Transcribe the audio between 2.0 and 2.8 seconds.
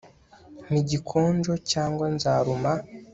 nzaruma